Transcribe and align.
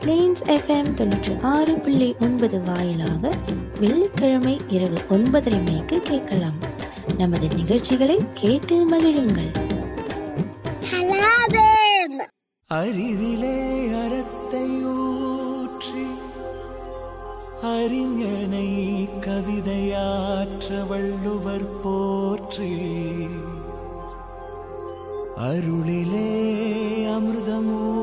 Planes 0.00 0.42
FM 0.46 0.94
தொண்ணூற்றி 0.94 1.40
ஆறு 1.42 1.74
புள்ளி 1.74 2.14
ஒன்பது 2.20 2.62
வாயிலாக 2.62 3.22
வெள்ளிக்கிழமை 3.80 4.60
இரவு 4.68 4.98
ஒன்பதரை 5.08 5.64
மணிக்கு 5.64 6.02
கேட்கலாம். 6.02 6.58
நமது 7.16 7.48
நிகழ்ச்சிகளை 7.48 8.16
கேட்டு 8.34 8.90
மகிழுங்கள். 8.90 9.50
அறிவிலே 12.70 13.58
அறத்தை 13.94 14.66
ஊற்றி 14.94 16.06
அறிஞனை 17.74 18.68
கவிதையாற்ற 19.26 20.86
வள்ளுவர் 20.86 21.80
போற்றி 21.82 22.72
அருளிலே 25.48 26.28
அமிர்தமூற்றி 27.08 27.97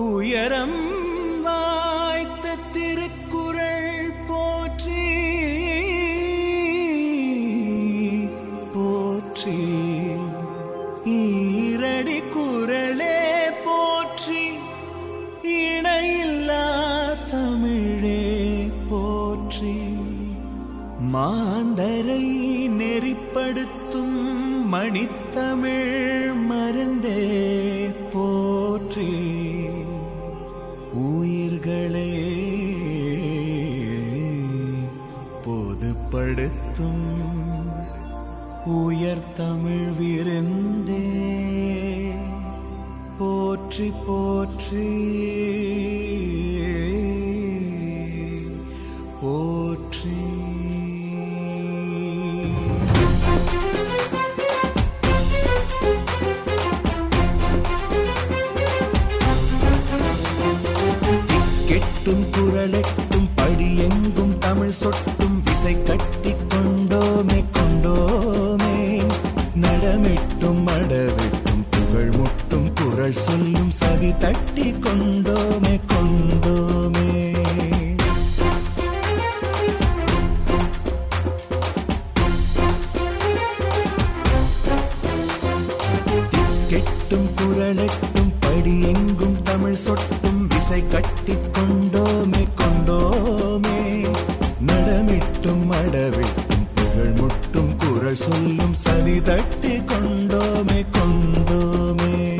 ഉയരം 0.00 0.70
தமிழ் 39.40 39.90
விருந்தே. 39.98 41.02
போற்றி 43.18 43.92
போற்றி. 44.06 44.86
போற்றி. 49.20 50.16
கெட்டும் 61.66 62.24
குரலெட்டும் 62.30 63.28
படியெங்கும் 63.36 64.38
தமிழ் 64.38 64.70
சொட்டும் 64.70 65.42
விசை 65.44 65.82
கட்டி 65.82 66.34
சொல்லும் 74.00 74.14
தட்டி 74.18 74.66
கொண்டோமே 74.72 75.72
கொண்டோமே. 75.92 77.08
கெட்டும் 86.68 87.28
குரலெட்டும் 87.36 88.32
படி 88.40 88.82
எங்கும் 88.82 89.42
தமிழ் 89.42 89.74
சொட்டும் 89.74 90.46
விசை 90.46 90.82
கட்டி 90.88 91.36
கொண்டோமே 91.52 92.48
கொண்டோமே. 92.56 93.78
நடமிட்டும் 94.60 95.70
அடவிட்டும் 95.70 96.66
புகழ் 96.74 97.14
முட்டும் 97.20 97.76
குரல் 97.76 98.14
சொல்லும் 98.14 98.74
சதி 98.74 99.20
தட்டி 99.20 99.76
கொண்டோமே 99.92 100.86
கொண்டோமே. 100.98 102.39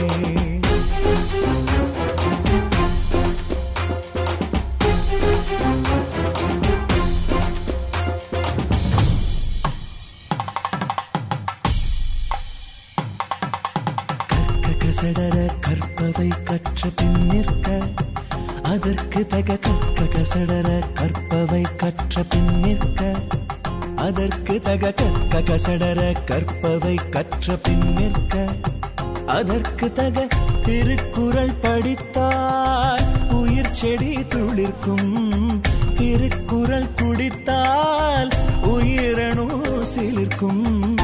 கசடர 25.40 26.14
கற்பவை 26.24 26.98
கற்ற 27.10 27.54
பின் 27.54 27.92
நிற்க 27.92 28.46
அதற்கு 29.26 29.92
தக 29.92 30.26
திருக்குறள் 30.64 31.54
படித்தால் 31.60 33.02
உயிர் 33.30 33.72
செடி 33.72 34.16
துளிர்க்கும். 34.16 35.60
திருக்குறள் 35.96 36.88
குடித்தால் 36.96 38.28
உயிரணு 38.62 39.46
சிலிர்க்கும். 39.94 40.99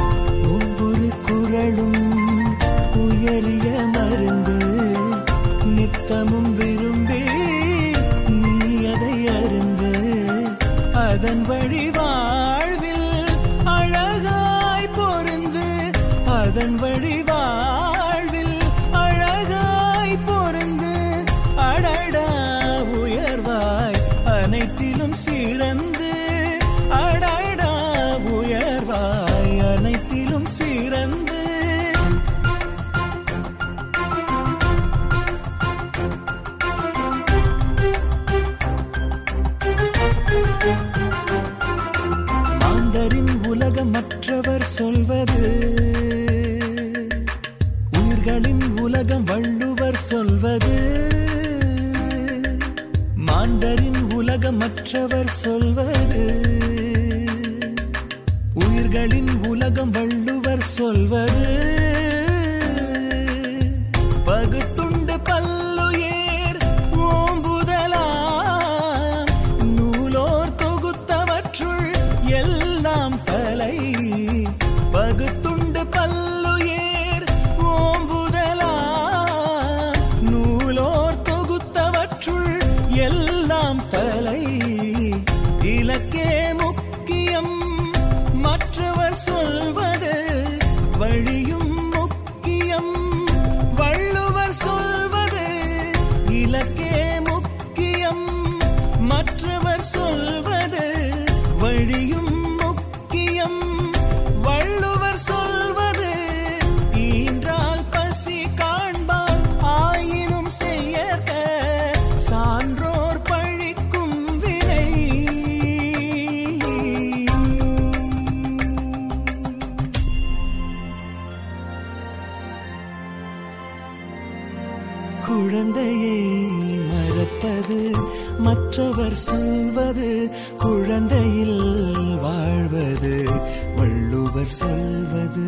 ஒருவர் 134.26 134.48
சொல்வது. 134.48 135.44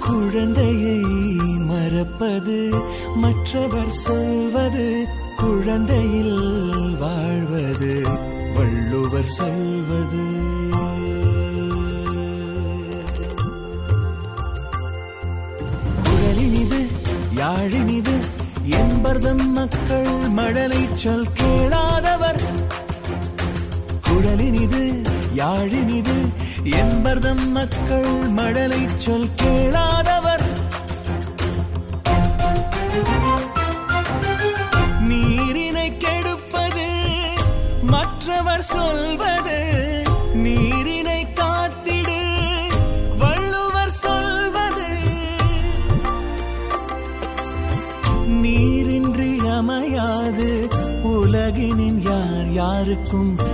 குழந்தையை 0.00 1.00
மறப்பது 1.58 2.82
மற்றவர் 3.14 3.90
சொல்வது 3.90 5.06
குழந்தையில் 5.36 6.96
வாழ்வது 7.00 8.08
வள்ளுவர் 8.54 9.26
சொல்வது. 9.26 10.24
குரலினிது 16.04 16.86
யாழினிது 17.36 18.16
என்பர்தம் 18.64 19.52
மக்கள் 19.52 20.06
மடலை 20.36 20.92
சொல் 20.92 21.26
கேளாத 21.34 22.13
குழலினிது 24.14 24.82
யாழினிது 25.34 26.16
என்பர்தம் 26.62 27.50
மக்கள் 27.50 28.04
மடலை 28.36 28.88
சொல் 28.96 29.28
கேளாதவர். 29.36 30.44
நீரினை 35.08 35.96
கெடுப்பது 35.96 36.86
மற்றவர் 37.82 38.62
சொல்வது 38.62 39.58
நீரினை 40.34 41.32
காத்திடு 41.32 42.20
வள்ளுவர் 43.18 43.94
சொல்வது. 44.04 44.88
நீரின்றி 48.26 49.38
அமையாது 49.48 50.68
உலகினின் 51.02 52.00
யார் 52.10 52.52
யாருக்கும் 52.52 53.53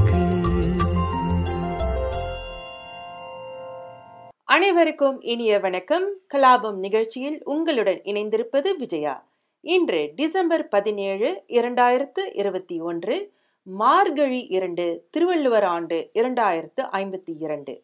அனைவருக்கும் 4.61 5.21
இனிய 5.21 5.59
வணக்கம். 5.59 6.13
கலாபம் 6.33 6.73
நிகழ்ச்சியில் 6.73 7.41
உங்களுடன் 7.43 8.01
இணைந்திருப்பது 8.03 8.75
விஜயா. 8.77 9.27
இன்று 9.61 10.11
டிசம்பர் 10.15 10.67
பதினேழு 10.67 11.43
இரண்டாயிரத்து 11.47 12.19
இருபத்தி 12.33 12.79
ஒன்று 12.79 13.31
மார்கழி 13.63 14.45
இரண்டு 14.45 15.07
திருவள்ளுவர் 15.09 15.63
ஆண்டு 15.63 16.09
இரண்டாயிரத்து 16.13 16.81
ஐம்பத்தி 16.81 17.35
இரண்டு. 17.39 17.81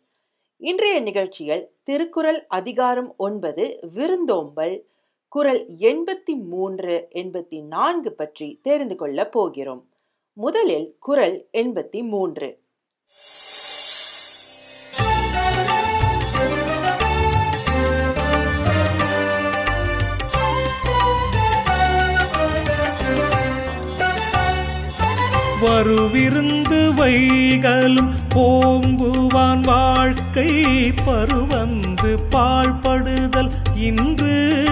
இன்றைய 0.57 0.99
நிகழ்ச்சியில் 0.99 1.71
திருக்குறள் 1.83 2.45
அதிகாரம் 2.47 3.13
ஒன்பது 3.17 3.79
விருந்தோம்பல் 3.93 4.85
குரல் 5.27 5.67
எண்பத்தி 5.79 6.43
மூன்று 6.43 7.07
எண்பத்தி 7.13 7.63
நான்கு 7.63 8.13
பற்றி 8.13 8.59
தெரிந்து 8.61 8.95
கொள்ளப் 8.95 9.31
போகிறோம். 9.31 9.87
முதலில் 10.33 10.95
குரல் 10.99 11.47
எண்பத்தி 11.53 12.07
மூன்று. 12.07 12.59
வருவிருந்து 25.67 26.93
வைகளும் 26.97 28.09
ஓம்புவான் 28.35 29.61
வாழ்க்கை 29.61 30.63
பருவந்து 31.05 32.17
பாழ்படுதல் 32.29 33.49
இன்று. 33.75 34.65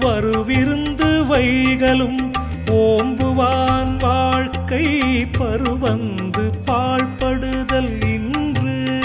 வருவிருந்து 0.00 1.24
வைகளும் 1.30 2.32
ஓம்புவான் 2.66 3.96
வாழ்க்கை 3.98 4.84
பருவந்து 5.38 6.50
பாழ்படுதல் 6.66 8.06
இன்று. 8.14 9.00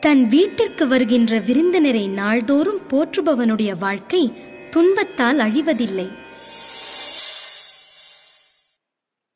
தன் 0.00 0.28
வீட்டிற்கு 0.28 0.88
வருகின்ற 0.88 1.38
விருந்தினரை 1.38 2.08
நாள்தோறும் 2.08 2.80
போற்றுபவனுடைய 2.90 3.78
வாழ்க்கை 3.78 4.32
துன்பத்தால் 4.70 5.38
அழிவதில்லை. 5.38 6.20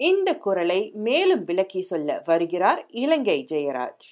இந்த 0.00 0.37
குரலை 0.37 0.93
மேலும் 0.94 1.44
விளக்கி 1.44 1.81
சொல்ல 1.82 2.22
வருகிறார் 2.26 2.87
இலங்கை 2.94 3.46
ஜெயராஜ். 3.50 4.08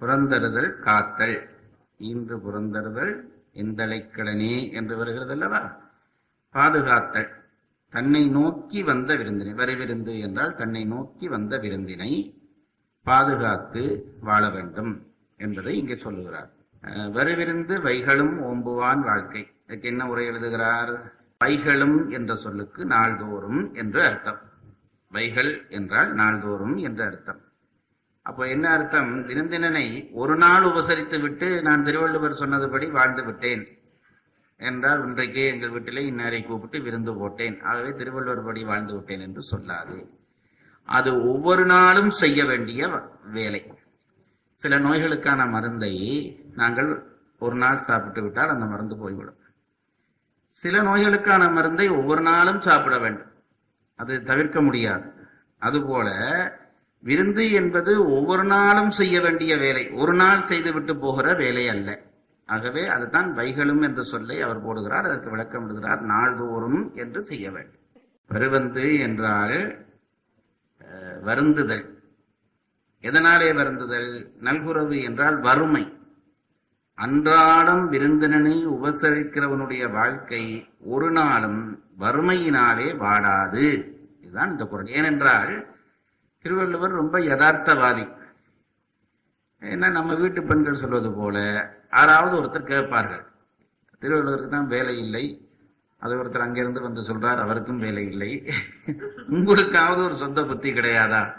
புறந்தருதல் 0.00 0.80
காத்தல். 0.80 1.36
இன்று 2.00 2.36
புறந்தருதல் 2.36 3.12
எந்தலைக்கடனே 3.54 4.72
என்று 4.72 4.96
வருகிறது 4.96 5.30
அல்லவா 5.30 5.60
பாதுகாத்தல். 6.54 7.30
தன்னை 7.92 8.28
நோக்கி 8.28 8.82
வந்த 8.82 9.16
விருந்தினை 9.16 9.54
வரிவிருந்து 9.54 10.18
என்றால் 10.18 10.54
தன்னை 10.54 10.84
நோக்கி 10.84 11.28
வந்த 11.28 11.58
விருந்தினை 11.58 12.10
பாதுகாத்து 13.06 13.82
வாழ 14.20 14.50
வேண்டும் 14.50 14.92
என்பதை 15.40 15.78
இங்கே 15.78 15.94
சொல்லுகிறார். 15.96 16.50
அஹ், 16.82 17.10
வருவிருந்து 17.12 17.74
வைகளும் 17.80 18.34
ஓம்புவான் 18.42 19.00
வாழ்க்கை. 19.00 19.42
இதுக்கு 19.66 19.88
என்ன 19.88 20.08
உரை 20.08 20.26
எழுதுகிறார்? 20.26 20.92
வைகளும் 21.44 22.10
என்ற 22.10 22.36
சொல்லுக்கு 22.36 22.84
நாள்தோறும் 22.84 23.74
என்று 23.74 24.04
அர்த்தம். 24.04 24.40
வைகள் 25.16 25.50
என்றால் 25.70 26.12
நாள்தோறும் 26.12 26.76
என்ற 26.76 27.00
அர்த்தம். 27.04 27.40
அப்போ 28.26 28.42
என்ன 28.48 28.68
அர்த்தம்? 28.68 29.10
விருந்தினனை 29.26 29.86
ஒரு 30.12 30.36
நாள் 30.36 30.62
உபசரித்து 30.62 31.20
விட்டு 31.20 31.48
நான் 31.62 31.84
திருவள்ளுவர் 31.84 32.40
சொன்னதுபடி 32.40 32.86
வாழ்ந்து 32.90 33.24
விட்டேன் 33.24 33.64
என்றால் 34.60 35.02
இன்றைக்கே 35.06 35.44
எங்கள் 35.52 35.70
வீட்டிலே 35.70 36.02
இன்னாரை 36.10 36.46
கூப்பிட்டு 36.46 36.78
விருந்து 36.80 37.14
போட்டேன். 37.14 37.56
ஆகவே 37.62 37.90
திருவள்ளுவர் 37.92 38.44
படி 38.44 38.64
வாழ்ந்து 38.64 38.94
விட்டேன் 38.94 39.20
என்று 39.20 39.42
சொல்லாது. 39.42 39.96
அது 40.88 41.10
ஒவ்வொரு 41.28 41.64
நாளும் 41.66 42.10
செய்ய 42.10 42.44
வேண்டிய 42.44 42.88
வேலை. 43.32 43.62
சில 44.60 44.76
நோய்களுக்கான 44.78 45.50
மருந்தை 45.50 45.92
நாங்கள் 46.54 46.90
ஒரு 47.38 47.56
நாள் 47.56 47.84
சாப்பிட்டு 47.88 48.22
விட்டால் 48.22 48.48
அந்த 48.48 48.64
மருந்து 48.64 48.96
போய்விடும். 48.96 49.40
சில 50.52 50.82
நோய்களுக்கான 50.82 51.52
மருந்தை 51.52 51.88
ஒவ்வொரு 51.88 52.22
நாளும் 52.22 52.60
சாப்பிட 52.60 52.98
வேண்டும். 52.98 53.30
அது 53.98 54.14
தவிர்க்க 54.22 54.58
முடியாது. 54.62 55.06
அதுபோல 55.62 56.08
விருந்து 57.02 57.44
என்பது 57.52 57.92
ஒவ்வொரு 58.10 58.44
நாளும் 58.44 58.90
செய்ய 58.90 59.16
வேண்டிய 59.20 59.52
வேலை. 59.56 59.84
ஒரு 60.02 60.14
நாள் 60.14 60.42
செய்துவிட்டு 60.42 60.94
போகிற 60.96 61.34
வேலை 61.34 61.64
அல்ல. 61.68 61.88
ஆகவே 62.48 62.82
அதுதான் 62.86 63.28
வைகளும் 63.36 63.82
என்று 63.82 64.04
சொல்லை 64.04 64.36
அவர் 64.42 64.64
போடுகிறார் 64.66 65.06
அதற்கு 65.08 65.30
விளக்கம் 65.30 65.66
விடுகிறார் 65.66 66.02
நாள்தோறும் 66.12 66.80
என்று 66.94 67.20
செய்ய 67.22 67.46
வேண்டும். 67.50 67.84
வருவந்து 68.30 68.86
என்றால் 68.98 69.58
வருந்துதல். 71.22 71.84
எதனாலே 73.04 73.48
வருந்துதல்? 73.54 74.10
நல்குறவு 74.40 74.96
என்றால் 75.02 75.38
வறுமை. 75.40 75.84
அன்றாடம் 76.96 77.88
விருந்தினனை 77.88 78.66
உபசரிக்கிறவனுடைய 78.66 79.90
வாழ்க்கை 79.90 80.68
ஒரு 80.80 81.10
நாளும் 81.10 81.84
வறுமையினாலே 81.98 82.96
வாடாது. 82.96 83.92
இதுதான் 84.20 84.50
இந்த 84.50 84.64
குரல். 84.64 84.86
ஏனென்றால் 84.86 85.66
திருவள்ளுவர் 86.38 86.90
ரொம்ப 86.90 87.18
யதார்த்தவாதி. 87.18 88.12
ஏன்னா 89.60 89.90
நம்ம 89.90 90.14
வீட்டு 90.14 90.42
பெண்கள் 90.42 90.74
சொல்வது 90.74 91.12
போல 91.12 91.68
யாராவது 91.92 92.42
ஒருத்தர் 92.42 92.64
கேட்பார்கள். 92.64 93.26
திருவள்ளுவருக்கு 94.00 94.48
தான் 94.48 94.66
வேலை 94.66 94.98
இல்லை. 94.98 95.50
அது 95.96 96.16
ஒருத்தர் 96.16 96.38
அங்கிருந்து 96.38 96.80
வந்து 96.80 97.00
சொல்றார் 97.00 97.36
அவருக்கும் 97.36 97.78
வேலை 97.78 98.06
இல்லை. 98.06 98.44
உங்களுக்காவது 99.26 100.04
ஒரு 100.04 100.16
சொந்த 100.16 100.44
புத்தி 100.44 100.72
கிடையாதா? 100.72 101.32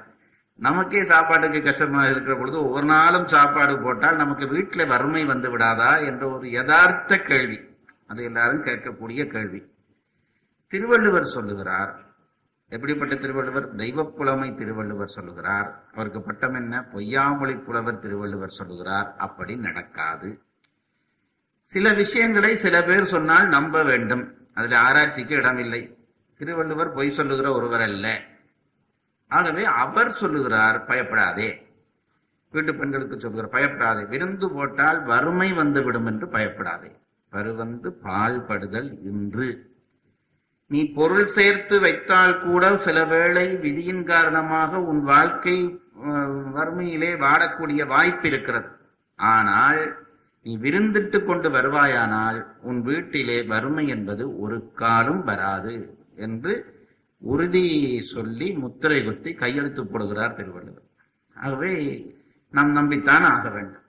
நமக்கே 0.57 1.03
சாப்பாட்டுக்கு 1.03 1.61
கஷ்டமாக 1.61 2.09
இருக்கிற 2.09 2.37
பொழுது 2.37 2.63
ஒவ்வொரு 2.63 2.85
நாளும் 2.85 3.27
சாப்பாடு 3.27 3.81
போட்டால் 3.81 4.15
நமக்கு 4.15 4.47
வீட்டில் 4.47 4.87
வறுமை 4.87 5.25
வந்து 5.25 5.57
விடாதா 5.57 6.05
என்ற 6.05 6.29
ஒரு 6.29 6.49
யதார்த்த 6.49 7.17
கேள்வி. 7.17 7.59
அது 8.07 8.23
எல்லாரும் 8.23 8.63
கேட்கக்கூடிய 8.63 9.25
கேள்வி. 9.25 9.63
திருவள்ளுவர் 10.67 11.23
சொல்லுகிறார். 11.23 12.05
எப்படிப்பட்ட 12.69 13.15
திருவள்ளுவர்? 13.15 13.75
தெய்வப்புலமை 13.75 14.55
திருவள்ளுவர் 14.55 15.07
சொல்லுகிறார். 15.07 15.83
அவருக்கு 15.93 16.21
பட்டம் 16.21 16.53
என்ன? 16.53 16.85
பொய்யாமொழி 16.93 17.63
புலவர் 17.63 17.99
திருவள்ளுவர் 17.99 18.49
சொல்லுகிறார். 18.49 19.15
அப்படி 19.17 19.55
நடக்காது. 19.55 20.41
சில 21.59 21.93
விஷயங்களை 21.93 22.55
சில 22.55 22.81
பேர் 22.81 23.03
சொன்னால் 23.03 23.47
நம்ப 23.47 23.83
வேண்டும். 23.83 24.37
அதில் 24.53 24.77
ஆராய்ச்சிக்கு 24.77 25.35
இடமில்லை. 25.35 25.97
திருவள்ளுவர் 26.37 26.93
பொய் 26.93 27.11
சொல்லுகிற 27.11 27.51
ஒருவர் 27.51 27.81
அல்ல. 27.81 28.21
ஆகவே 29.27 29.63
அவர் 29.63 30.11
சொல்லுகிறார் 30.11 30.85
பயப்படாதே. 30.85 31.65
வீட்டு 32.51 32.75
பெண்களுக்கு 32.75 33.19
சொல்லுகிறார் 33.19 33.51
பயப்படாதே. 33.51 34.03
விருந்து 34.05 34.51
போட்டால் 34.51 35.03
வறுமை 35.03 35.53
வந்துவிடும் 35.53 36.05
என்று 36.05 36.27
பயப்படாதே. 36.27 36.91
பருவந்து 37.29 37.99
பால்படுதல் 38.03 38.89
இன்று. 39.03 39.75
நீ 40.67 40.91
பொருள் 40.91 41.25
சேர்த்து 41.25 41.79
வைத்தால் 41.79 42.41
கூட 42.41 42.77
சில 42.77 43.03
வேளை 43.03 43.55
விதியின் 43.55 44.03
காரணமாக 44.03 44.81
உன் 44.81 45.01
வாழ்க்கை 45.03 45.79
வறுமையிலே 46.57 47.11
வாடக்கூடிய 47.25 47.87
வாய்ப்பு 47.87 48.27
இருக்கிறது. 48.27 48.69
ஆனால் 49.15 50.05
நீ 50.43 50.57
விருந்திட்டு 50.57 51.25
கொண்டு 51.25 51.49
வருவாயானால் 51.49 52.45
உன் 52.61 52.81
வீட்டிலே 52.81 53.43
வறுமை 53.43 53.87
என்பது 53.87 54.39
ஒரு 54.39 54.71
காலம் 54.73 55.23
வராது 55.23 55.73
என்று 56.15 56.76
உறுதி 57.17 58.01
சொல்லி 58.01 58.51
முத்திரை 58.51 59.03
குத்தி 59.03 59.33
கையெழுத்து 59.33 59.83
போடுகிறார் 59.83 60.33
திருவள்ளுவர். 60.33 60.83
ஆகவே 61.35 62.05
நாம் 62.51 62.75
நம்பித்தான் 62.75 63.23
ஆக 63.23 63.49
வேண்டும். 63.49 63.81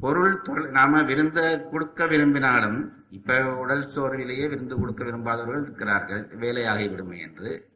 பொருள் 0.00 0.40
தொழில் 0.40 0.70
நாம 0.70 1.02
விருந்த 1.02 1.68
கொடுக்க 1.70 2.06
விரும்பினாலும் 2.06 3.04
இப்ப 3.10 3.56
உடல் 3.56 3.90
சோர்விலேயே 3.94 4.48
விருந்து 4.48 4.78
கொடுக்க 4.78 5.04
விரும்பாதவர்கள் 5.04 5.62
இருக்கிறார்கள் 5.62 6.28
வேலையாகி 6.40 6.90
விடுமே 6.90 7.20
என்று. 7.20 7.68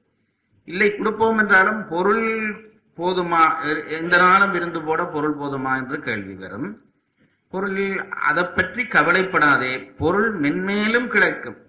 இல்லை 0.65 0.97
கொடுப்போம் 0.97 1.39
என்றாலும் 1.39 1.89
பொருள் 1.89 2.55
போதுமா 2.97 3.65
எ- 3.65 3.97
எந்த 3.97 4.17
நாளும் 4.17 4.51
விருந்து 4.51 4.83
போட 4.83 5.05
பொருள் 5.05 5.37
போதுமா 5.37 5.77
என்று 5.77 6.01
கேள்வி 6.01 6.35
வரும். 6.35 6.85
பொருளில் 7.49 8.09
அதை 8.09 8.45
பற்றி 8.45 8.87
கவலைப்படாதே 8.87 9.85
பொருள் 9.85 10.41
மென்மேலும் 10.41 11.09
கிடைக்கும். 11.09 11.66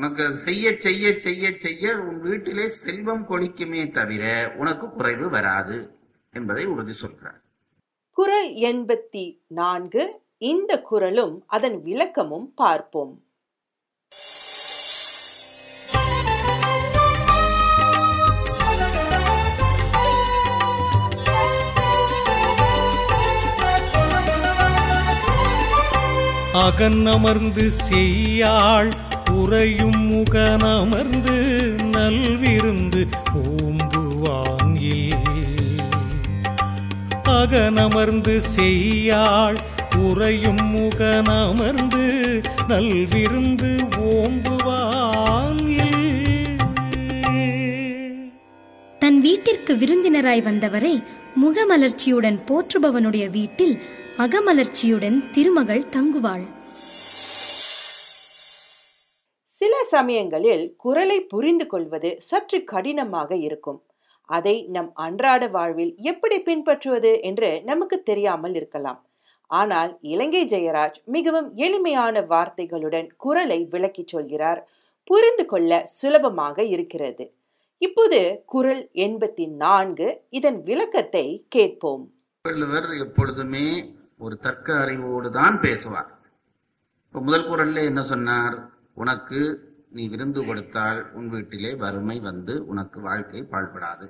உனக்கு 0.00 0.36
செய்ய 0.36 0.66
செய்ய 0.78 1.18
செய்ய 1.18 1.44
செய்ய 1.56 1.84
உன் 1.98 2.20
வீட்டிலே 2.20 2.66
செல்வம் 2.68 3.24
கொளிக்குமே 3.28 3.82
தவிர 3.90 4.24
உனக்கு 4.56 4.86
குறைவு 4.90 5.26
வராது 5.28 5.78
என்பதை 6.34 6.64
உறுதி 6.64 6.92
சொல்கிறார். 6.92 7.40
குறள் 8.16 8.48
எண்பத்தி 8.68 9.24
நான்கு 9.46 10.04
இந்த 10.38 10.82
குறளும் 10.82 11.44
அதன் 11.46 11.76
விளக்கமும் 11.82 12.48
பார்ப்போம். 12.54 13.14
அகன் 26.66 27.06
அமர்ந்து 27.06 27.70
செய்யாள் 27.88 28.90
உறையும் 29.40 30.00
முகனமர்ந்து 30.10 31.36
நல்விருந்து 31.92 33.02
ஓம்புவான் 33.40 34.76
அகனமர்ந்து 37.30 38.34
செய்யாள் 38.56 39.58
உறையும் 39.98 40.64
முகனமர்ந்து 40.74 42.04
நல்விருந்து 42.68 43.70
ஓம்புவான் 44.10 45.58
தன் 48.98 49.20
வீட்டிற்கு 49.20 49.74
விருந்தினராய் 49.76 50.42
வந்தவரை 50.42 50.94
முகமலர்ச்சியுடன் 51.42 52.38
போற்றுபவனுடைய 52.48 53.30
வீட்டில் 53.30 53.76
அகமலர்ச்சியுடன் 54.18 55.18
திருமகள் 55.32 55.88
தங்குவாள். 55.88 56.44
சில 59.60 59.74
சமயங்களில் 59.84 60.74
குரலை 60.76 61.16
புரிந்து 61.22 61.66
கொள்வது 61.66 62.10
சற்று 62.28 62.58
கடினமாக 62.64 63.36
இருக்கும். 63.36 63.80
அதை 64.24 64.54
நம் 64.68 64.90
அன்றாட 64.94 65.42
வாழ்வில் 65.48 65.92
எப்படி 66.10 66.36
பின்பற்றுவது 66.40 67.20
என்று 67.20 67.50
நமக்கு 67.64 68.02
தெரியாமல் 68.02 68.54
இருக்கலாம். 68.54 69.00
ஆனால் 69.46 69.98
இலங்கை 70.00 70.42
ஜெயராஜ் 70.46 70.98
மிகவும் 71.04 71.48
எளிமையான 71.54 72.20
வார்த்தைகளுடன் 72.20 73.08
குரலை 73.16 73.60
விளக்கிச் 73.64 74.06
சொல்கிறார். 74.06 74.70
புரிந்து 75.04 75.46
கொள்ள 75.46 75.82
சுலபமாக 75.84 76.62
இருக்கிறது. 76.64 77.26
இப்போது 77.78 78.42
குறள் 78.46 78.82
எண்பத்தி 78.94 79.46
நான்கு 79.64 80.08
இதன் 80.30 80.62
விளக்கத்தை 80.62 81.26
கேட்போம். 81.48 82.04
வள்ளுவர் 82.42 82.90
எப்பொழுதுமே 83.04 83.66
ஒரு 84.18 84.36
தர்க்க 84.36 84.68
அறிவோடு 84.74 85.30
தான் 85.30 85.60
பேசுவார். 85.60 86.10
இப்ப 87.06 87.20
முதல் 87.20 87.48
குரல்ல 87.50 87.84
என்ன 87.84 88.02
சொன்னார்? 88.02 88.58
உனக்கு 89.02 89.40
நீ 89.96 90.02
விருந்து 90.12 90.40
கொடுத்தால் 90.48 91.00
உன் 91.18 91.28
வீட்டிலே 91.34 91.70
வறுமை 91.82 92.16
வந்து 92.28 92.54
உனக்கு 92.72 92.98
வாழ்க்கை 93.08 93.40
பாழ்படாது. 93.52 94.06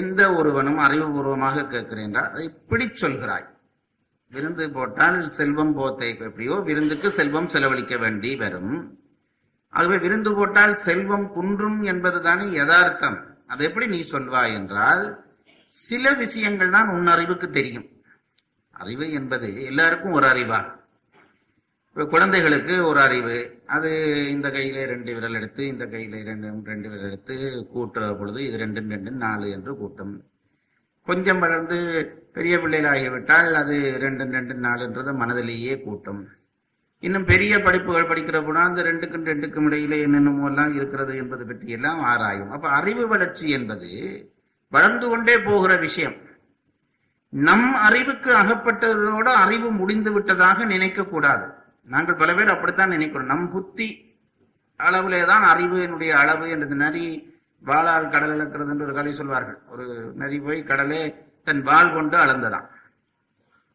எந்த 0.00 0.20
ஒருவனும் 0.34 0.78
அறிவுபூர்வமாக 0.78 1.66
கேட்கிறேன் 1.72 2.06
என்றால் 2.08 2.28
அதை 2.30 2.44
இப்படி 2.50 2.84
சொல்கிறாய். 3.02 3.46
விருந்து 4.32 4.64
போட்டால் 4.70 5.18
செல்வம் 5.28 5.74
போத்தை 5.74 6.08
எப்படியோ 6.16 6.54
விருந்துக்கு 6.68 7.08
செல்வம் 7.18 7.50
செலவழிக்க 7.54 7.96
வேண்டி 7.96 8.30
வரும். 8.36 8.74
ஆகவே 9.72 9.96
விருந்து 10.04 10.30
போட்டால் 10.34 10.74
செல்வம் 10.86 11.26
குன்றும் 11.36 11.78
என்பதுதானே 11.92 12.46
யதார்த்தம். 12.60 13.18
அதை 13.46 13.62
எப்படி 13.68 13.86
நீ 13.94 14.00
சொல்வாய் 14.12 14.54
என்றால் 14.58 15.02
சில 15.70 16.12
விஷயங்கள் 16.22 16.74
தான் 16.76 16.92
உன் 16.96 17.08
அறிவுக்கு 17.14 17.46
தெரியும். 17.50 17.86
அறிவு 18.76 19.06
என்பது 19.12 19.48
எல்லாருக்கும் 19.64 20.16
ஒரு 20.18 20.26
அறிவா? 20.32 20.60
இப்போ 21.94 22.04
குழந்தைகளுக்கு 22.12 22.76
ஒரு 22.86 23.00
அறிவு. 23.00 23.34
அது 23.74 23.90
இந்த 24.30 24.48
கையில 24.54 24.78
ரெண்டு 24.92 25.10
விரல் 25.16 25.36
எடுத்து 25.38 25.62
இந்த 25.72 25.84
கையில 25.92 26.22
ரெண்டு 26.30 26.48
ரெண்டு 26.70 26.88
விரல் 26.92 27.08
எடுத்து 27.08 27.36
கூட்டுற 27.74 28.08
பொழுது 28.20 28.40
இது 28.46 28.56
ரெண்டு 28.62 28.80
ரெண்டு 28.94 29.10
நாலு 29.24 29.46
என்று 29.56 29.72
கூட்டும். 29.82 30.14
கொஞ்சம் 31.08 31.42
வளர்ந்து 31.44 31.78
பெரிய 32.38 32.58
பிள்ளைகளாகிவிட்டால் 32.64 33.50
அது 33.62 33.76
ரெண்டு 34.06 34.28
ரெண்டு 34.38 34.56
நாலுன்றது 34.66 35.14
மனதிலேயே 35.22 35.74
கூட்டும். 35.86 36.20
இன்னும் 37.06 37.30
பெரிய 37.32 37.54
படிப்புகள் 37.68 38.10
படிக்கிற 38.10 38.38
போனால் 38.44 38.68
அந்த 38.70 38.82
ரெண்டுக்கும் 38.90 39.30
ரெண்டுக்கும் 39.32 39.66
இடையிலே 39.68 40.02
என்னென்னமோ 40.08 40.46
எல்லாம் 40.52 40.76
இருக்கிறது 40.78 41.14
என்பது 41.22 41.46
பற்றி 41.46 41.66
எல்லாம் 41.78 42.04
ஆராயும். 42.12 42.52
அப்போ 42.56 42.68
அறிவு 42.82 43.04
வளர்ச்சி 43.08 43.48
என்பது 43.58 43.90
வளர்ந்து 44.72 45.08
கொண்டே 45.08 45.36
போகிற 45.48 45.74
விஷயம். 45.88 46.16
நம் 47.32 47.68
அறிவுக்கு 47.88 48.32
அகப்பட்டதோட 48.44 49.28
அறிவு 49.44 49.68
முடிந்து 49.82 50.10
விட்டதாக 50.12 50.66
நினைக்கக்கூடாது. 50.76 51.46
நாங்கள் 51.88 52.20
பல 52.20 52.30
பேர் 52.34 52.54
அப்படித்தான் 52.54 52.94
நினைக்கிறோம். 52.96 53.30
நம் 53.32 53.50
புத்தி 53.50 53.88
அளவிலே 54.80 55.20
தான் 55.26 55.44
என்னுடைய 55.82 56.12
அளவு 56.18 56.46
என்றது 56.50 56.76
நரி 56.84 57.06
வாளால் 57.64 58.12
கடல் 58.14 58.34
இழக்கிறது 58.36 58.72
என்று 58.72 58.86
ஒரு 58.86 58.94
கதை 58.94 59.12
சொல்வார்கள். 59.12 59.58
ஒரு 59.72 59.84
நரி 60.14 60.38
போய் 60.40 60.62
கடலே 60.62 61.02
தன் 61.44 61.62
வாள் 61.62 61.94
கொண்டு 61.94 62.16
அளந்ததான் 62.16 62.66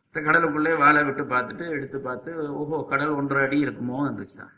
இந்த 0.10 0.20
கடலுக்குள்ளே 0.28 0.72
வாழை 0.78 1.02
விட்டு 1.04 1.24
பார்த்துட்டு 1.24 1.66
எடுத்து 1.70 1.98
பார்த்து 2.00 2.32
ஓஹோ 2.62 2.78
கடல் 2.92 3.18
ஒன்றரை 3.20 3.42
அடி 3.48 3.58
இருக்குமோ 3.66 3.98
இருந்துச்சுதான் 4.06 4.54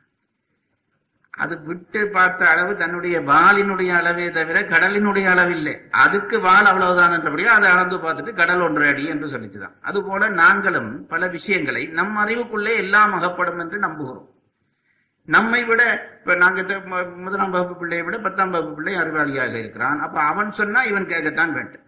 அது 1.37 1.61
விட்டு 1.61 2.09
பார்த்த 2.09 2.49
அளவு 2.49 2.75
தன்னுடைய 2.75 3.19
வாளினுடைய 3.19 3.87
அளவே 3.87 4.29
தவிர 4.29 4.59
கடலினுடைய 4.59 5.25
அளவில்லை. 5.33 5.89
அதுக்கு 5.89 6.39
வால் 6.39 6.65
அவ்வளவுதான் 6.65 7.11
என்றபடியா 7.11 7.51
அதை 7.57 7.69
அளந்து 7.69 7.97
பார்த்துட்டு 7.97 8.35
கடல் 8.35 8.59
ஒன்றரை 8.59 8.89
அடி 8.89 9.05
என்று 9.05 9.27
சொல்லிச்சுதான். 9.27 9.75
அதுபோல 9.81 10.29
நாங்களும் 10.29 11.07
பல 11.07 11.27
விஷயங்களை 11.27 11.85
நம் 11.85 12.17
அறிவுக்குள்ளே 12.17 12.75
எல்லாம் 12.75 13.13
அகப்படும் 13.13 13.59
என்று 13.59 13.79
நம்புகிறோம். 13.79 14.29
நம்மை 15.25 15.63
விட 15.63 15.81
இப்ப 16.19 16.35
நாங்க 16.35 16.79
முதலாம் 17.15 17.51
வகுப்பு 17.51 17.75
பிள்ளையை 17.75 18.05
விட 18.05 18.17
பத்தாம் 18.17 18.49
வகுப்பு 18.49 18.73
பிள்ளை 18.73 18.93
அறிவாளியாக 18.95 19.53
இருக்கிறான். 19.53 19.99
அப்ப 19.99 20.21
அவன் 20.21 20.51
சொன்னா 20.51 20.81
இவன் 20.81 21.05
கேட்கத்தான் 21.05 21.53
வேண்டும். 21.53 21.85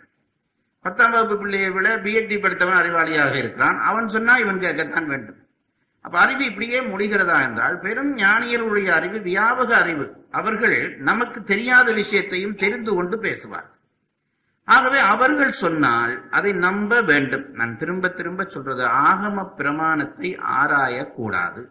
பத்தாம் 0.81 1.11
வகுப்பு 1.11 1.37
பிள்ளையை 1.37 1.69
விட 1.69 1.95
பிஎட்டி 1.95 2.41
படித்தவன் 2.41 2.81
அறிவாளியாக 2.81 3.35
இருக்கிறான். 3.35 3.77
அவன் 3.77 4.07
சொன்னா 4.07 4.35
இவன் 4.35 4.59
கேட்கத்தான் 4.59 5.05
வேண்டும். 5.05 5.42
அப்ப 6.05 6.19
அறிவு 6.19 6.43
இப்படியே 6.45 6.79
முடிகிறதா 6.81 7.37
என்றால் 7.41 7.79
பெரும் 7.79 8.11
ஞானியருடைய 8.17 8.87
அறிவு 8.89 9.19
வியாபக 9.19 9.69
அறிவு 9.73 10.05
அவர்கள் 10.31 10.77
நமக்கு 10.99 11.43
தெரியாத 11.43 11.91
விஷயத்தையும் 11.93 12.55
தெரிந்து 12.55 12.93
கொண்டு 12.95 13.19
பேசுவார் 13.19 13.69
ஆகவே 14.67 14.99
அவர்கள் 15.13 15.51
சொன்னால் 15.51 16.27
அதை 16.29 16.51
நம்ப 16.65 17.01
வேண்டும். 17.01 17.45
நான் 17.53 17.77
திரும்ப 17.77 18.09
திரும்ப 18.09 18.43
சொல்றது 18.47 18.83
ஆகம 19.09 19.45
பிரமாணத்தை 19.55 20.29
ஆராயக்கூடாது. 20.59 21.63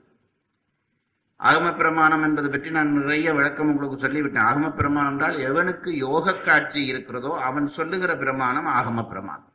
ஆகம 1.41 1.77
பிரமாணம் 1.77 2.23
என்பது 2.23 2.49
பற்றி 2.51 2.71
நான் 2.71 2.93
நிறைய 2.93 3.29
விளக்கம் 3.33 3.69
உங்களுக்கு 3.69 3.97
சொல்லிவிட்டேன். 4.07 4.49
ஆகம 4.51 4.75
பிரமாணம் 4.75 5.13
என்றால் 5.13 5.39
எவனுக்கு 5.49 5.91
யோக 6.07 6.35
காட்சி 6.39 6.81
இருக்கிறதோ 6.87 7.33
அவன் 7.41 7.67
சொல்லுகிற 7.69 8.17
பிரமாணம் 8.17 8.69
ஆகம 8.79 9.09
பிரமாணம். 9.09 9.52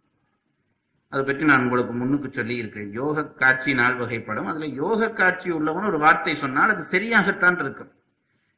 அதை 1.10 1.26
பற்றி 1.26 1.46
நான் 1.46 1.64
உங்களுக்கு 1.64 1.94
முன்னுக்கு 1.94 2.32
சொல்லி 2.32 2.56
இருக்கேன் 2.56 2.92
யோக 2.92 3.26
காட்சி 3.26 3.74
நாள் 3.74 3.98
வகைப்படும். 3.98 4.46
அதுல 4.46 4.66
யோக 4.66 5.10
காட்சி 5.10 5.52
உள்ளவன் 5.52 5.84
ஒரு 5.84 6.00
வார்த்தை 6.00 6.36
சொன்னால் 6.36 6.70
அது 6.70 6.84
சரியாகத்தான் 6.92 7.60
இருக்கும். 7.60 7.92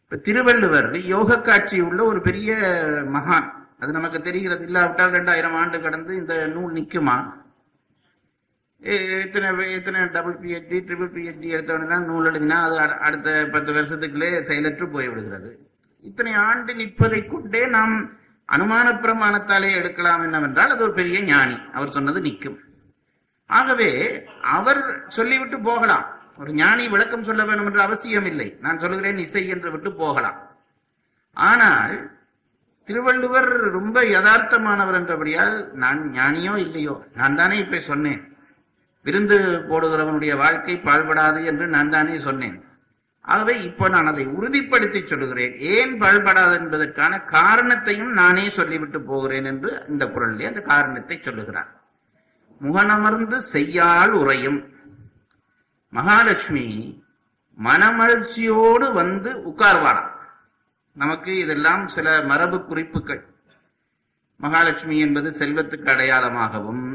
இப்ப 0.04 0.16
திருவள்ளுவர் 0.16 0.98
யோக 0.98 1.42
காட்சி 1.42 1.80
உள்ள 1.80 2.04
ஒரு 2.04 2.22
பெரிய 2.22 2.54
மகான். 3.06 3.52
அது 3.80 3.92
நமக்கு 3.92 4.22
தெரிகிறது. 4.22 4.66
இல்லாவிட்டால் 4.66 5.12
ரெண்டாயிரம் 5.12 5.54
ஆண்டு 5.54 5.82
கடந்து 5.82 6.16
இந்த 6.16 6.48
நூல் 6.48 6.74
நிற்குமா 6.74 7.38
எ- 8.84 9.22
இத்தனை 9.22 9.76
இத்தனை 9.76 10.10
டபுள் 10.10 10.40
பிஹெச்டி 10.40 10.80
ட்ரிபிள் 10.82 11.14
பிஹெச்டி 11.14 11.50
எடுத்தவனே 11.50 12.06
நூல் 12.06 12.32
எழுதினா 12.32 12.50
அது 12.50 12.80
அடுத்த 12.80 13.50
பத்து 13.52 13.74
வருஷத்துக்குள்ளே 13.74 14.40
செயலற்று 14.40 14.86
போய்விடுகிறது. 14.86 15.56
இத்தனை 16.02 16.34
ஆண்டு 16.34 16.76
நிற்பதை 16.76 17.26
கொண்டே 17.26 17.68
நாம் 17.68 18.19
அனுமான 18.56 18.88
பிரமாணத்தாலே 19.04 19.70
எடுக்கலாம் 19.80 20.24
என்னவென்றால் 20.26 20.74
அது 20.74 20.84
ஒரு 20.88 20.94
பெரிய 21.00 21.18
ஞானி. 21.32 21.58
அவர் 21.74 21.96
சொன்னது 21.98 22.20
நிற்கும் 22.28 22.60
ஆகவே 23.50 23.90
அவர் 24.58 24.82
சொல்லிவிட்டு 25.18 25.58
போகலாம். 25.60 26.06
ஒரு 26.42 26.52
ஞானி 26.54 26.84
விளக்கம் 26.94 27.28
சொல்ல 27.30 27.42
வேண்டும் 27.46 27.68
என்ற 27.70 27.82
அவசியம் 27.84 28.28
இல்லை 28.32 28.48
நான் 28.62 28.82
சொல்லுகிறேன் 28.84 29.24
இசை 29.26 29.44
என்று 29.48 29.70
விட்டு 29.72 29.92
போகலாம். 29.94 30.38
ஆனால் 31.38 31.96
திருவள்ளுவர் 32.88 33.50
ரொம்ப 33.78 33.98
யதார்த்தமானவர் 34.14 34.98
என்றபடியால் 35.00 35.58
நான் 35.84 36.00
ஞானியோ 36.18 36.54
இல்லையோ 36.66 36.96
நான் 37.20 37.38
தானே 37.40 37.58
இப்ப 37.64 37.82
சொன்னேன். 37.90 38.22
விருந்து 39.06 39.38
போடுகிறவனுடைய 39.70 40.34
வாழ்க்கை 40.44 40.76
பாழ்படாது 40.88 41.42
என்று 41.52 41.66
நான் 41.76 41.94
தானே 41.96 42.16
சொன்னேன். 42.28 42.58
ஆகவே 43.32 43.54
இப்போ 43.62 43.86
நான் 43.90 44.06
அதை 44.06 44.24
உறுதிப்படுத்தி 44.28 45.00
சொல்லுகிறேன். 45.06 45.54
ஏன் 45.76 45.94
பாழ்படாது 46.02 46.54
என்பதற்கான 46.60 47.20
காரணத்தையும் 47.20 48.12
நானே 48.12 48.50
சொல்லிவிட்டு 48.50 49.00
போகிறேன் 49.02 49.46
என்று 49.46 49.72
இந்த 49.90 50.06
குரலிலே 50.06 50.48
அந்த 50.48 50.62
காரணத்தை 50.62 51.18
சொல்லுகிறார். 51.22 51.70
முகனமர்ந்து 52.62 53.38
செய்யால் 53.54 54.14
உரையும் 54.22 54.60
மகாலட்சுமி 55.94 56.68
மனமகிழ்ச்சியோடு 57.58 58.88
வந்து 58.94 59.32
உட்கார்வாளாம். 59.50 60.14
நமக்கு 60.96 61.32
இதெல்லாம் 61.38 61.84
சில 61.88 62.22
மரபு 62.22 62.58
குறிப்புகள். 62.66 63.22
மகாலட்சுமி 64.40 64.98
என்பது 65.00 65.30
செல்வத்துக்கு 65.40 65.90
அடையாளமாகவும் 65.92 66.86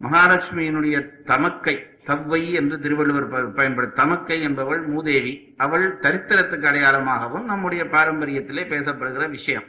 மகாலட்சுமியினுடைய 0.00 0.96
தமக்கை 1.24 1.74
தவ்வை 2.04 2.52
என்று 2.52 2.78
திருவள்ளுவர் 2.78 3.28
ப- 3.28 3.56
பயன்படுத்த 3.56 4.02
தமக்கை 4.02 4.42
என்பவள் 4.42 4.82
மூதேவி. 4.82 5.54
அவள் 5.56 5.98
தரித்திரத்துக்கு 5.98 6.66
அடையாளமாகவும் 6.66 7.44
நம்முடைய 7.44 7.84
பாரம்பரியத்திலே 7.84 8.64
பேசப்படுகிற 8.64 9.30
விஷயம். 9.30 9.64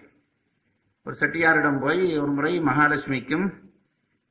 ஒரு 1.03 1.15
செட்டியாரிடம் 1.19 1.79
போய் 1.79 2.17
ஒரு 2.17 2.31
முறை 2.31 2.59
மகாலட்சுமிக்கும் 2.59 3.51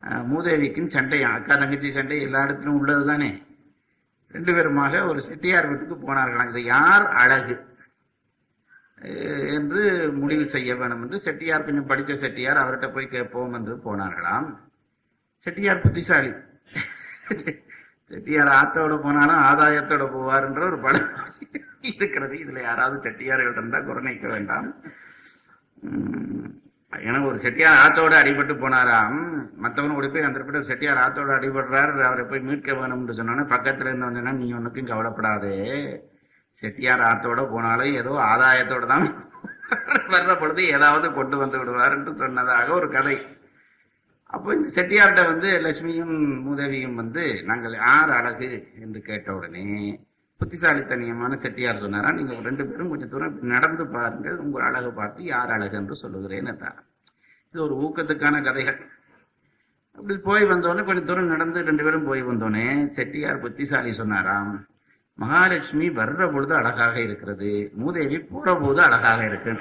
மூதேவிக்கும் 0.04 0.86
சண்டையாம் 0.86 1.32
அக்கா 1.32 1.54
தங்கச்சி 1.54 1.90
சண்டை 1.90 2.20
எல்லா 2.20 2.42
இடத்துலையும் 2.42 2.78
உள்ளது 2.78 3.06
தானே. 3.06 3.42
ரெண்டு 4.28 4.52
பேருமாக 4.52 5.08
ஒரு 5.08 5.22
செட்டியார் 5.22 5.66
வீட்டுக்கு 5.66 5.94
போனார்களாம். 5.94 6.48
இது 6.48 6.64
யார் 6.64 7.06
அழகு? 7.06 7.68
என்று 9.46 10.12
முடிவு 10.12 10.46
செய்ய 10.46 10.76
வேணும் 10.76 11.02
என்று 11.02 11.20
செட்டியார் 11.20 11.64
கொஞ்சம் 11.64 11.86
படித்த 11.86 12.16
செட்டியார் 12.16 12.56
அவர்கிட்ட 12.56 12.92
போய் 12.92 13.06
கேட்போம் 13.06 13.52
என்று 13.52 13.76
போனார்களாம். 13.76 14.56
செட்டியார் 15.36 15.80
புத்திசாலி. 15.80 16.32
செட்டியார் 18.10 18.50
ஆத்தோட 18.60 18.94
போனாலும் 19.04 19.40
ஆதாயத்தோட 19.48 20.04
போவார்ன்ற 20.14 20.62
ஒரு 20.70 20.78
படம் 20.84 21.10
இருக்கிறது. 21.90 22.34
இதுல 22.44 22.62
யாராவது 22.68 22.96
செட்டியார்கள் 23.06 23.56
இருந்தா 23.56 23.78
குரணிக்க 23.88 24.26
வேண்டாம். 24.32 24.68
ஏன்னா 26.92 27.18
ஒரு 27.28 27.38
செட்டியார் 27.44 27.80
ஆத்தோட 27.82 28.14
அடிபட்டு 28.22 28.54
போனாராம் 28.62 29.18
மத்தவன் 29.64 29.94
ஓடி 29.98 30.08
போய் 30.14 30.26
அந்த 30.28 30.40
ஒரு 30.52 30.68
செட்டியார் 30.70 31.02
ஆத்தோட 31.04 31.30
அடிபடுறாரு 31.36 32.02
அவரை 32.08 32.24
போய் 32.30 32.46
மீட்க 32.48 32.74
வேணும்னு 32.80 33.18
சொன்னோன்னே 33.18 33.44
பக்கத்துல 33.54 33.90
இருந்து 33.90 34.08
வந்தேன்னா 34.08 34.32
நீ 34.40 34.48
ஒன்னுக்கும் 34.58 34.90
கவலைப்படாதே. 34.92 35.56
செட்டியார் 36.60 37.02
ஆத்தோட 37.10 37.40
போனாலும் 37.52 37.96
ஏதோ 38.00 38.12
ஆதாயத்தோட 38.32 38.86
தான் 38.92 39.06
வர்ற 40.14 40.32
பொழுது 40.40 40.62
ஏதாவது 40.76 41.06
கொண்டு 41.18 41.36
வந்து 41.42 41.60
விடுவார் 41.60 41.94
என்று 41.96 42.12
சொன்னதாக 42.22 42.74
ஒரு 42.78 42.88
கதை. 42.96 43.16
அப்போ 44.30 44.48
இந்த 44.54 44.68
செட்டியார்கிட்ட 44.74 45.22
வந்து 45.26 45.48
லட்சுமியும் 45.60 46.14
மூதேவியும் 46.44 46.94
வந்து 46.94 47.24
நாங்கள் 47.44 47.74
யார் 47.80 48.10
அழகு 48.10 48.50
என்று 48.80 49.00
கேட்ட 49.02 49.28
உடனே 49.34 49.66
புத்திசாலித்தனியமான 50.40 51.32
செட்டியார் 51.36 51.82
சொன்னாரா 51.82 52.10
நீங்க 52.12 52.36
ரெண்டு 52.40 52.64
பேரும் 52.64 52.88
கொஞ்சம் 52.88 53.10
தூரம் 53.10 53.36
நடந்து 53.46 53.84
பாருங்கள் 53.86 54.38
உங்கள் 54.38 54.66
அழகு 54.68 54.90
பார்த்து 54.92 55.24
யார் 55.24 55.50
அழகு 55.50 55.76
என்று 55.76 55.96
சொல்லுகிறேன் 55.96 56.46
என்றார். 56.46 56.78
இது 57.54 57.62
ஒரு 57.62 57.74
ஊக்கத்துக்கான 57.80 58.40
கதைகள். 58.40 58.78
அப்படி 59.98 60.16
போய் 60.20 60.44
வந்தோடனே 60.44 60.82
கொஞ்சம் 60.84 61.08
தூரம் 61.08 61.26
நடந்து 61.26 61.60
ரெண்டு 61.62 61.82
பேரும் 61.82 62.04
போய் 62.04 62.22
வந்தோடனே 62.22 62.66
செட்டியார் 62.88 63.40
புத்திசாலி 63.40 63.92
சொன்னாராம் 63.92 64.52
மகாலட்சுமி 65.18 65.86
வர்ற 65.90 66.30
பொழுது 66.32 66.54
அழகாக 66.54 66.96
இருக்கிறது 67.00 67.50
மூதேவி 67.74 68.18
போற 68.30 68.54
போது 68.54 68.80
அழகாக 68.82 69.20
இருக்கு 69.26 69.52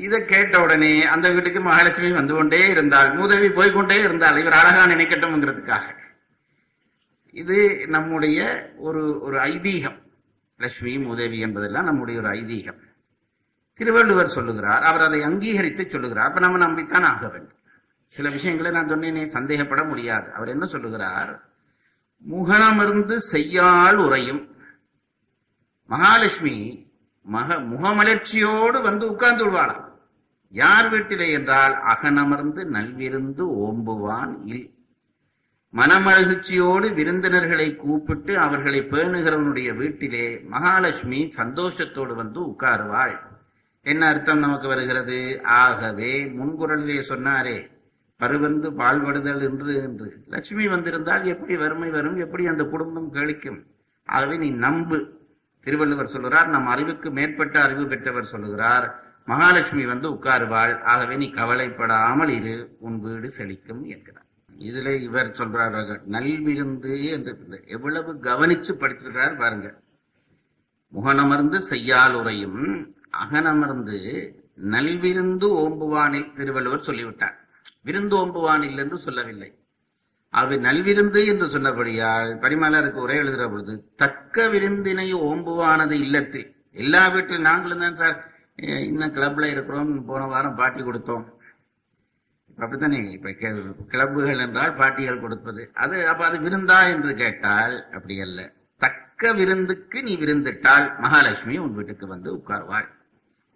இதை 0.00 0.20
கேட்ட 0.20 0.60
உடனே 0.60 1.04
அந்த 1.04 1.30
வீட்டுக்கு 1.30 1.60
மகாலட்சுமி 1.60 2.12
வந்து 2.12 2.34
கொண்டே 2.34 2.68
இருந்தாள். 2.68 3.12
மூதவி 3.12 3.48
போய்க்கொண்டே 3.48 3.98
இருந்தாள். 3.98 4.36
இவர் 4.36 4.52
அழகா 4.52 4.84
நினைக்கட்டும்ங்கிறதுக்காக. 4.84 5.94
இது 7.32 7.86
நம்முடைய 7.86 8.70
ஒரு 8.76 9.20
ஒரு 9.20 9.38
ஐதீகம். 9.38 10.02
லட்சுமி 10.56 10.98
மூதேவி 10.98 11.38
என்பதெல்லாம் 11.38 11.84
நம்முடைய 11.84 12.20
ஒரு 12.20 12.30
ஐதீகம். 12.30 12.80
திருவள்ளுவர் 13.74 14.28
சொல்லுகிறார். 14.28 14.82
அவர் 14.82 15.00
அதை 15.00 15.22
அங்கீகரித்து 15.22 15.90
சொல்லுகிறார். 15.90 16.26
அப்ப 16.26 16.40
நம்ம 16.40 16.66
நம்பித்தான் 16.66 17.02
ஆக 17.02 17.28
வேண்டும். 17.28 17.58
சில 18.06 18.28
விஷயங்களை 18.28 18.70
நான் 18.70 18.88
சொன்னேனே 18.88 19.26
சந்தேகப்பட 19.26 19.84
முடியாது. 19.84 20.32
அவர் 20.32 20.48
என்ன 20.48 20.66
சொல்லுகிறார்? 20.66 21.48
முகனமர்ந்து 22.30 23.18
செய்யால் 23.32 23.96
உரையும் 23.96 24.48
மகாலட்சுமி 25.86 26.88
மக 27.22 27.54
முகமலர்ச்சியோடு 27.54 28.82
வந்து 28.82 29.12
உட்கார்ந்து 29.12 29.50
விடுவாளாம். 29.50 29.89
யார் 30.52 30.88
வீட்டிலே 30.88 31.32
என்றால் 31.32 31.74
அகனமர்ந்து 31.74 32.64
நல்விருந்து 32.64 33.44
ஓம்புவான் 33.64 34.32
இல். 34.44 34.78
மனமகிழ்ச்சியோடு 35.74 36.94
விருந்தினர்களை 36.94 37.76
கூப்பிட்டு 37.76 38.38
அவர்களை 38.38 38.80
பேணுகிறவனுடைய 38.80 39.76
வீட்டிலே 39.76 40.40
மகாலட்சுமி 40.44 41.28
சந்தோஷத்தோடு 41.36 42.14
வந்து 42.14 42.40
உட்காருவாள். 42.46 43.18
என்ன 43.82 44.06
அர்த்தம் 44.06 44.38
நமக்கு 44.38 44.68
வருகிறது? 44.68 45.40
ஆகவே 45.44 46.24
முன்குரலிலே 46.24 47.02
சொன்னாரே 47.08 47.70
பருவந்து 48.16 48.70
பால்படுதல் 48.70 49.42
என்று 49.42 49.82
என்று. 49.82 50.22
லட்சுமி 50.26 50.68
வந்திருந்தால் 50.68 51.24
எப்படி 51.24 51.56
வறுமை 51.56 51.90
வரும்? 51.90 52.16
எப்படி 52.16 52.46
அந்த 52.46 52.64
குடும்பம் 52.64 53.12
கழிக்கும்? 53.12 53.60
ஆகவே 54.04 54.36
நீ 54.36 54.50
நம்பு. 54.50 55.18
திருவள்ளுவர் 55.60 56.06
சொல்கிறார் 56.06 56.48
நம் 56.48 56.66
அறிவுக்கு 56.66 57.10
மேற்பட்ட 57.10 57.62
அறிவு 57.62 57.86
பெற்றவர் 57.86 58.24
சொல்லுகிறார் 58.24 59.09
மகாலட்சுமி 59.26 59.86
வந்து 59.86 60.14
உட்காருவாள். 60.14 60.82
ஆகவே 60.82 61.16
நீ 61.16 61.30
கவலைப்படாமல் 61.30 62.28
இரு. 62.28 62.76
உன் 62.78 63.00
வீடு 63.00 63.32
செழிக்கும் 63.38 63.82
என்கிறார். 63.86 64.26
இதுல 64.58 65.00
இவர் 65.00 65.30
சொல்றாரு 65.30 66.00
நல்விருந்து 66.06 67.10
என்று 67.10 67.64
எவ்வளவு 67.66 68.12
கவனிச்சு 68.12 68.72
படிச்சிருக்கிறார் 68.72 69.36
பாருங்க. 69.36 69.82
முகனமர்ந்து 70.92 71.58
செய்யால் 71.58 72.14
உரையும் 72.14 72.90
அகனமர்ந்து 73.10 73.98
நல்விருந்து 74.62 75.46
ஓம்புவானில் 75.64 76.32
திருவள்ளுவர் 76.32 76.80
சொல்லிவிட்டார். 76.80 77.48
விருந்து 77.82 78.26
ஓம்புவானில் 78.26 78.76
என்று 78.76 78.98
சொல்லவில்லை. 78.98 79.58
அது 80.28 80.56
நல்விருந்து 80.56 81.26
என்று 81.26 81.46
சொன்னபடியால் 81.46 82.38
பரிமலருக்கு 82.38 83.00
உரை 83.00 83.16
எழுதுகிற 83.16 83.48
பொழுது 83.48 83.92
தக்க 83.96 84.48
விருந்தினை 84.48 85.14
ஓம்புவானது 85.14 85.92
இல்லத்தில். 85.92 86.56
எல்லா 86.72 87.08
வீட்டிலும் 87.08 87.42
நாங்களும் 87.42 87.78
தான் 87.78 87.94
சார் 87.94 88.29
இன்னும் 88.60 89.14
கிளப்ல 89.14 89.50
இருக்கிறோம் 89.50 90.04
போன 90.04 90.26
வாரம் 90.26 90.54
பாட்டி 90.54 90.82
கொடுத்தோம். 90.82 91.26
அப்படித்தானே? 92.56 93.10
இப்ப 93.10 93.30
கிளப்புகள் 93.88 94.38
என்றால் 94.38 94.74
பாட்டிகள் 94.74 95.20
கொடுப்பது. 95.20 95.70
அது 95.74 96.06
அப்ப 96.06 96.26
அது 96.26 96.38
விருந்தா 96.38 96.88
என்று 96.88 97.14
கேட்டால் 97.14 97.90
அப்படி 97.90 98.20
அல்ல. 98.20 98.52
தக்க 98.76 99.32
விருந்துக்கு 99.32 100.02
நீ 100.02 100.16
விருந்திட்டால் 100.16 100.98
மகாலட்சுமி 101.00 101.58
உன் 101.58 101.74
வீட்டுக்கு 101.74 102.06
வந்து 102.06 102.36
உட்கார்வாள். 102.36 102.88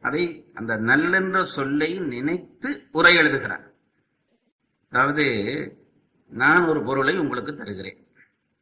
அதை 0.01 0.51
அந்த 0.55 0.79
நல்லென்ற 0.79 1.45
சொல்லை 1.45 1.99
நினைத்து 1.99 2.83
உரை 2.93 3.17
எழுதுகிறான். 3.17 3.65
அதாவது 4.91 5.27
நான் 6.29 6.67
ஒரு 6.67 6.83
பொருளை 6.83 7.19
உங்களுக்கு 7.19 7.57
தருகிறேன். 7.57 8.07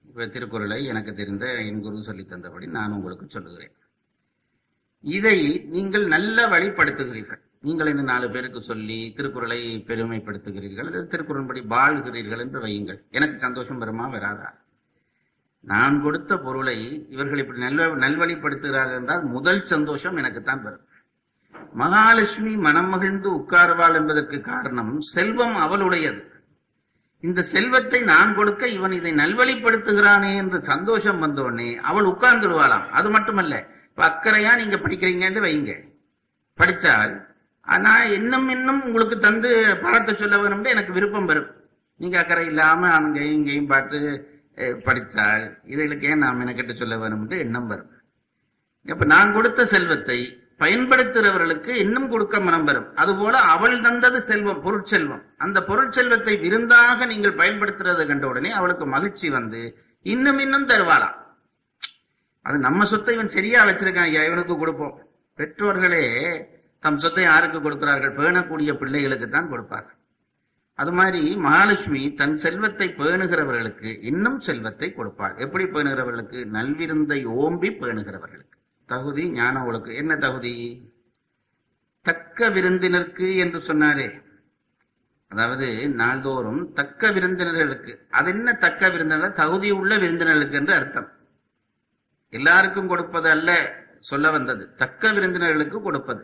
இப்ப 0.08 0.26
திருக்குறளை 0.26 0.84
எனக்கு 0.84 1.12
தெரிந்த 1.14 1.46
என் 1.62 1.82
குரு 1.82 2.02
சொல்லி 2.02 2.26
தந்தபடி 2.28 2.66
நான் 2.66 2.92
உங்களுக்கு 2.92 3.26
சொல்லுகிறேன். 3.28 3.72
இதை 5.04 5.38
நீங்கள் 5.74 6.06
நல்ல 6.06 6.46
வழிப்படுத்துகிறீர்கள். 6.46 7.40
நீங்கள் 7.60 7.90
இந்த 7.92 8.02
நாலு 8.02 8.26
பேருக்கு 8.30 8.60
சொல்லி 8.62 8.98
திருக்குறளை 9.16 9.58
பெருமைப்படுத்துகிறீர்கள் 9.88 10.86
அல்லது 10.86 11.06
திருக்குறள்படி 11.06 11.60
வாழ்கிறீர்கள் 11.74 12.42
என்று 12.44 12.60
வையுங்கள். 12.60 13.00
எனக்கு 13.10 13.38
சந்தோஷம் 13.38 13.78
வருமா 13.78 14.06
வராதா? 14.08 14.48
நான் 15.64 15.96
கொடுத்த 16.02 16.32
பொருளை 16.36 16.78
இவர்கள் 17.08 17.40
இப்படி 17.42 17.60
நல்வ 17.60 17.88
நல்வழிப்படுத்துகிறார்கள் 18.04 18.98
என்றால் 19.00 19.22
முதல் 19.34 19.62
சந்தோஷம் 19.66 20.16
எனக்குத்தான் 20.16 20.62
வரும். 20.62 20.86
மகாலட்சுமி 21.74 22.52
மனம் 22.56 22.88
மகிழ்ந்து 22.88 23.28
உட்கார்வாள் 23.38 23.98
என்பதற்கு 24.00 24.38
காரணம் 24.40 24.94
செல்வம் 25.00 25.56
அவளுடையது. 25.66 26.22
இந்த 27.20 27.40
செல்வத்தை 27.42 28.00
நான் 28.12 28.34
கொடுக்க 28.34 28.68
இவன் 28.68 28.92
இதை 28.92 29.12
நல்வழிப்படுத்துகிறானே 29.12 30.32
என்று 30.34 30.58
சந்தோஷம் 30.62 31.22
வந்தோடனே 31.24 31.70
அவள் 31.90 32.04
உட்கார்ந்துடுவாளாம். 32.04 32.86
அது 32.90 33.10
மட்டுமல்ல 33.10 33.54
இப்போ 33.92 34.04
அக்கறையாக 34.10 34.58
நீங்க 34.60 34.76
படிக்கிறீங்கன்னு 34.82 35.40
வைங்க. 35.46 35.72
படிச்சால் 36.58 37.12
ஆனா 37.66 37.90
இன்னும் 38.18 38.46
இன்னும் 38.54 38.80
உங்களுக்கு 38.86 39.16
தந்து 39.24 39.50
பணத்தை 39.82 40.12
சொல்ல 40.20 40.36
வேணும்னு 40.42 40.72
எனக்கு 40.74 40.92
விருப்பம் 40.96 41.28
வரும். 41.30 41.50
நீங்க 42.00 42.16
அக்கறை 42.20 42.44
இல்லாம 42.52 42.88
அங்கேயும் 42.98 43.36
இங்கேயும் 43.38 43.72
பார்த்து 43.72 43.98
படித்தால் 44.58 44.82
படிச்சால் 44.86 45.44
இதுகளுக்கு 45.72 46.08
ஏன் 46.12 46.22
நாம் 46.24 46.40
எனக்கிட்ட 46.44 46.72
சொல்ல 46.80 46.94
வேணும்னு 47.02 47.36
எண்ணம் 47.44 47.68
வரும். 47.72 47.90
இப்ப 48.92 49.04
நான் 49.12 49.34
கொடுத்த 49.36 49.66
செல்வத்தை 49.74 50.18
பயன்படுத்துகிறவர்களுக்கு 50.62 51.72
இன்னும் 51.84 52.10
கொடுக்க 52.12 52.36
மனம் 52.48 52.66
வரும். 52.68 52.90
அதுபோல 53.02 53.34
அவள் 53.54 53.76
தந்தது 53.86 54.18
செல்வம் 54.30 54.62
பொருட்செல்வம். 54.66 55.24
அந்த 55.44 55.58
பொருட்செல்வத்தை 55.70 56.34
விருந்தாக 56.44 57.06
நீங்கள் 57.12 57.38
பயன்படுத்துறதை 57.40 58.04
கண்ட 58.10 58.26
உடனே 58.32 58.52
அவளுக்கு 58.58 58.86
மகிழ்ச்சி 58.94 59.28
வந்து 59.38 59.62
இன்னும் 60.06 60.40
இன்னும் 60.44 60.70
தருவாளாம். 60.72 61.16
அது 62.46 62.58
நம்ம 62.58 62.84
சொத்தை 62.84 63.14
இவன் 63.14 63.28
சரியா 63.28 63.64
வச்சிருக்கான் 63.64 64.08
ஐயா 64.10 64.22
இவனுக்கு 64.22 64.56
கொடுப்போம். 64.58 64.94
பெற்றோர்களே 65.38 66.04
தம் 66.78 66.96
சொத்தை 66.96 67.24
யாருக்கு 67.24 67.58
கொடுக்கிறார்கள்? 67.60 68.16
பேணக்கூடிய 68.16 68.70
பிள்ளைகளுக்கு 68.78 69.28
தான் 69.28 69.48
கொடுப்பார்கள். 69.48 69.98
அது 70.74 70.92
மாதிரி 70.92 71.36
மகாலட்சுமி 71.36 72.14
தன் 72.14 72.36
செல்வத்தை 72.36 72.86
பேணுகிறவர்களுக்கு 72.88 74.02
இன்னும் 74.02 74.40
செல்வத்தை 74.40 74.88
கொடுப்பாள். 74.94 75.36
எப்படி 75.36 75.64
பேணுகிறவர்களுக்கு? 75.64 76.38
நல்விருந்தை 76.56 77.18
ஓம்பி 77.26 77.70
பேணுகிறவர்களுக்கு. 77.82 78.56
தகுதி 78.88 79.30
ஞான 79.30 79.64
ஒழுக்கு 79.64 79.94
என்ன 79.94 80.16
தகுதி? 80.16 80.54
தக்க 82.02 82.48
விருந்தினருக்கு 82.48 83.36
என்று 83.36 83.58
சொன்னாரே. 83.60 84.08
அதாவது 85.28 85.88
நாள்தோறும் 85.88 86.62
தக்க 86.72 87.10
விருந்தினர்களுக்கு. 87.10 87.92
அது 88.10 88.30
என்ன 88.30 88.52
தக்க 88.52 88.90
விருந்தினர் 88.90 89.32
தகுதி 89.32 89.70
உள்ள 89.70 89.92
விருந்தினர்களுக்கு 89.98 90.52
என்று 90.52 90.74
அர்த்தம். 90.74 91.08
எல்லாருக்கும் 92.32 92.88
கொடுப்பது 92.88 93.28
அல்ல 93.30 93.50
சொல்ல 94.00 94.30
வந்தது. 94.30 94.62
தக்க 94.76 95.12
விருந்தினர்களுக்கு 95.12 95.78
கொடுப்பது. 95.82 96.22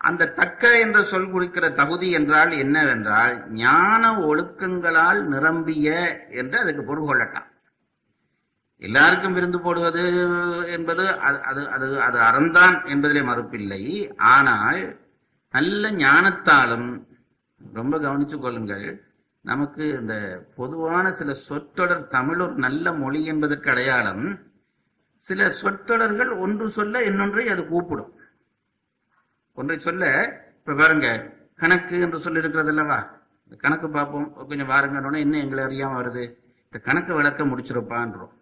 அந்த 0.00 0.28
தக்க 0.40 0.62
என்ற 0.78 0.98
சொல் 1.02 1.30
குறிக்கிற 1.30 1.66
தகுதி 1.70 2.08
என்றால் 2.10 2.50
என்னவென்றால் 2.50 3.34
ஞான 3.52 4.12
ஒழுக்கங்களால் 4.26 5.20
நிரம்பிய 5.26 5.86
என்று 6.30 6.56
அதுக்கு 6.58 6.82
பொருள் 6.82 7.08
கொள்ளட்டான் 7.08 7.48
எல்லாருக்கும் 8.82 9.32
விருந்து 9.32 9.58
போடுவது 9.60 10.02
என்பது 10.72 11.04
அது 11.18 11.38
அது 11.42 11.62
அது 11.68 11.86
அது 12.00 12.18
அறந்தான் 12.18 12.76
என்பதிலே 12.92 13.22
மறுப்பில்லை. 13.24 13.82
ஆனால் 14.16 14.82
நல்ல 15.54 15.90
ஞானத்தாலும் 16.04 16.88
ரொம்ப 17.74 17.94
கவனிச்சு 17.98 18.36
கொள்ளுங்கள் 18.38 18.86
நமக்கு 19.44 19.84
இந்த 20.00 20.14
பொதுவான 20.56 21.10
சில 21.10 21.34
சொற்றொடர் 21.48 22.06
தமிழ் 22.06 22.40
ஒரு 22.40 22.54
நல்ல 22.66 22.92
மொழி 22.92 23.20
என்பதற்கு 23.24 23.70
அடையாளம் 23.70 24.24
சில 25.26 25.50
சொற்றொடர்கள் 25.50 26.30
ஒன்று 26.44 26.66
சொல்ல 26.68 27.02
இன்னொன்றை 27.02 27.44
அது 27.48 27.62
கூப்பிடும். 27.66 28.12
ஒன்றை 29.54 29.76
சொல்ல 29.78 30.04
இப்ப 30.58 30.74
பாருங்க 30.80 31.08
கணக்கு 31.56 32.00
என்று 32.00 32.18
சொல்லி 32.24 32.38
இருக்கிறது 32.38 32.70
அல்லவா? 32.70 32.98
இந்த 33.44 33.56
கணக்கு 33.56 33.88
பார்ப்போம் 33.88 34.28
கொஞ்சம் 34.48 34.66
பாருங்க 34.66 35.18
இன்னும் 35.18 35.44
எங்களை 35.44 35.62
அறியாம 35.64 35.96
வருது. 36.00 36.24
இந்த 36.64 36.78
கணக்கு 36.82 37.12
விளக்க 37.14 37.44
முடிச்சிருப்பான்றோம். 37.44 38.32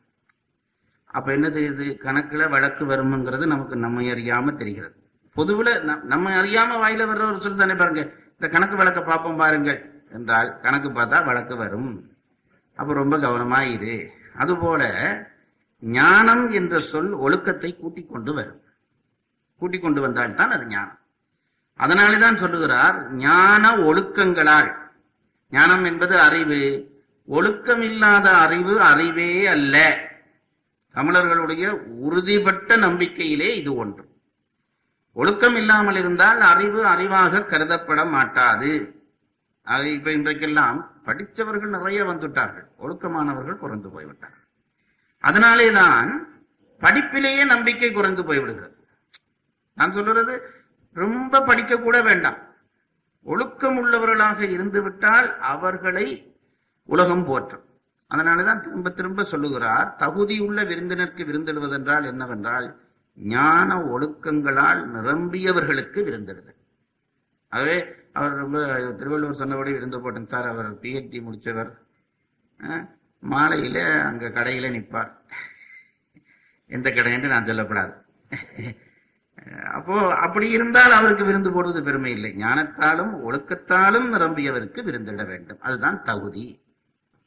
அப்ப 1.07 1.33
என்ன 1.33 1.49
தெரியுது? 1.49 1.85
கணக்குல 2.07 2.49
வழக்கு 2.51 2.85
வரும்ங்கிறது 2.85 3.45
நமக்கு 3.47 3.77
நம்ம 3.77 4.03
அறியாம 4.15 4.55
தெரிகிறது. 4.55 4.97
பொதுவில் 5.37 5.73
நம்ம 6.13 6.27
அறியாம 6.41 6.77
வாயில 6.83 7.07
வர்ற 7.11 7.25
ஒரு 7.31 7.41
சொல் 7.41 7.63
தானே 7.63 7.75
பாருங்க 7.75 8.03
இந்த 8.33 8.49
கணக்கு 8.55 8.77
வழக்க 8.77 9.01
பார்ப்போம் 9.03 9.37
பாருங்கள் 9.37 9.81
என்றால் 10.11 10.51
கணக்கு 10.61 10.89
பார்த்தா 10.89 11.19
வழக்கு 11.25 11.57
வரும். 11.57 11.91
அப்ப 12.77 12.95
ரொம்ப 13.03 13.17
கவனமா 13.17 13.61
இரு. 13.75 13.97
அதுபோல 14.35 14.83
ஞானம் 15.81 16.51
என்ற 16.51 16.81
சொல் 16.81 17.13
ஒழுக்கத்தை 17.13 17.77
கூட்டிக் 17.77 18.11
கொண்டு 18.11 18.35
வரும். 18.35 18.63
கூட்டிக் 19.59 19.83
கொண்டு 19.83 20.01
வந்தால்தான் 20.01 20.51
அது 20.51 20.67
ஞானம். 20.67 20.99
அதனாலே 21.75 22.19
தான் 22.19 22.37
சொல்லுகிறார் 22.37 23.13
ஞான 23.13 23.71
ஒழுக்கங்களால். 23.71 24.75
ஞானம் 25.51 25.85
என்பது 25.85 26.19
அறிவு. 26.19 26.91
ஒழுக்கம் 27.27 27.81
இல்லாத 27.81 28.37
அறிவு 28.37 28.81
அறிவே 28.81 29.47
அல்ல. 29.47 29.99
தமிழர்களுடைய 30.93 31.75
உறுதிப்பட்ட 31.75 32.77
நம்பிக்கையிலே 32.77 33.55
இது 33.55 33.77
ஒன்று. 33.77 34.09
ஒழுக்கம் 35.13 35.57
இல்லாமல் 35.57 35.97
இருந்தால் 35.97 36.41
அறிவு 36.41 36.85
அறிவாக 36.85 37.41
கருதப்பட 37.41 38.11
மாட்டாது. 38.11 39.01
ஆக 39.63 39.89
இப்ப 39.89 40.11
இன்றைக்கெல்லாம் 40.11 40.87
படித்தவர்கள் 41.05 41.69
நிறைய 41.69 42.05
வந்துட்டார்கள். 42.05 42.67
ஒழுக்கமானவர்கள் 42.79 43.57
குறைந்து 43.57 43.89
போய்விட்டார்கள். 43.89 44.36
அதனாலே 45.19 45.73
தான் 45.73 46.09
படிப்பிலேயே 46.81 47.47
நம்பிக்கை 47.47 47.93
குறைந்து 47.93 48.23
போய்விடுகிறது. 48.23 48.75
நான் 49.75 49.93
சொல்றது 49.93 50.43
ரொம்ப 50.93 51.43
படிக்க 51.43 51.77
கூட 51.77 52.03
வேண்டாம். 52.03 52.39
ஒழுக்கம் 53.23 53.85
உள்ளவர்களாக 53.85 54.41
இருந்துவிட்டால் 54.43 55.39
அவர்களை 55.39 56.37
உலகம் 56.85 57.25
போற்றும். 57.25 57.65
அதனாலதான் 58.15 58.61
திரும்ப 58.61 58.91
திரும்ப 58.91 59.25
சொல்லுகிறார் 59.25 59.95
தகுதியுள்ள 59.99 60.67
விருந்தினருக்கு 60.67 61.25
விருந்திடுவதென்றால் 61.25 62.05
என்னவென்றால் 62.05 62.81
ஞான 63.15 63.79
ஒழுக்கங்களால் 63.79 64.81
நிரம்பியவர்களுக்கு 64.95 66.05
விருந்திடுதல். 66.05 66.59
ஆகவே 67.49 67.85
அவர் 68.13 68.35
ரொம்ப 68.35 68.59
திருவள்ளுவர் 68.97 69.37
சொன்னபடி 69.37 69.73
விருந்து 69.73 70.01
போட்டேன் 70.01 70.27
சார் 70.27 70.49
அவர் 70.49 70.81
பிஹெச்டி 70.81 71.21
முடிச்சவர். 71.27 71.73
மாலையில 73.23 74.03
அங்க 74.03 74.29
கடையில 74.29 74.71
நிற்பார் 74.71 75.23
எந்த 76.67 76.91
கடை 76.91 77.13
என்று 77.13 77.29
நான் 77.29 77.47
சொல்லக்கூடாது. 77.47 77.95
அப்போ 79.73 80.15
அப்படி 80.17 80.51
இருந்தால் 80.51 80.91
அவருக்கு 80.91 81.25
விருந்து 81.25 81.53
போடுவது 81.53 81.83
பெருமை 81.83 82.11
இல்லை. 82.11 82.35
ஞானத்தாலும் 82.35 83.13
ஒழுக்கத்தாலும் 83.25 84.09
நிரம்பியவருக்கு 84.13 84.83
விருந்திட 84.83 85.25
வேண்டும். 85.25 85.61
அதுதான் 85.61 86.03
தகுதி. 86.03 86.65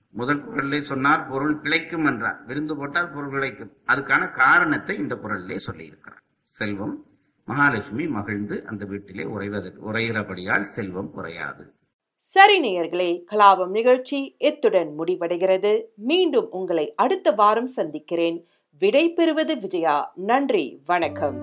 முதல் 0.10 0.46
குரலிலே 0.46 0.82
சொன்னார் 0.82 1.28
பொருள் 1.28 1.62
கிளைக்கும் 1.62 2.06
என்றார். 2.06 2.46
விருந்து 2.46 2.78
போட்டால் 2.78 3.12
பொருள் 3.12 3.30
கிளைக்கும் 3.30 3.72
அதுக்கான 3.88 4.32
காரணத்தை 4.32 4.98
இந்த 4.98 5.16
குரல்லே 5.16 5.60
சொல்லியிருக்கிறார். 5.66 6.24
செல்வம் 6.44 7.06
மகாலட்சுமி 7.46 8.08
மகிழ்ந்து 8.08 8.66
அந்த 8.66 8.86
வீட்டிலே 8.86 9.24
உறைவதற்கு 9.24 9.80
உரைகிறபடியால் 9.92 10.62
செல்வம் 10.62 11.12
குறையாது. 11.12 11.79
சரி 12.22 12.60
நேயர்களே 12.62 13.24
கலாபம் 13.32 13.68
நிகழ்ச்சி 13.68 14.36
எத்துடன் 14.38 15.00
முடிவடைகிறது. 15.00 15.84
மீண்டும் 15.96 16.52
உங்களை 16.52 16.94
அடுத்த 16.96 17.32
வாரம் 17.32 17.66
சந்திக்கிறேன். 17.66 18.48
விடை 18.80 19.14
பெறுவது 19.14 19.58
விஜயா. 19.58 20.12
நன்றி 20.16 20.80
வணக்கம். 20.86 21.38